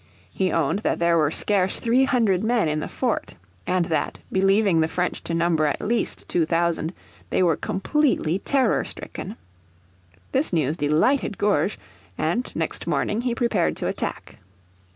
[0.33, 3.35] He owned that there were scarce three hundred men in the fort
[3.67, 6.95] and that, believing the French to number at least two thousand,
[7.29, 9.35] they were completely terror stricken.
[10.31, 11.77] This news delighted Gourges,
[12.17, 14.39] and next morning he prepared to attack.